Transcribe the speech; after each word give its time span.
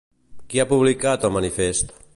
Qui 0.53 0.61
ha 0.63 0.65
publicat 0.73 1.29
el 1.29 1.37
manifest? 1.39 1.99